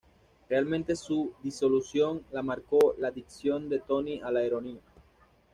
[0.49, 4.79] Realmente su disolución la marcó la dicción de Tony a la heroína.